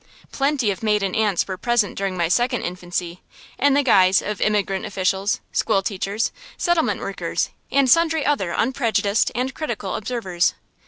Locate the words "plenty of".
0.31-0.81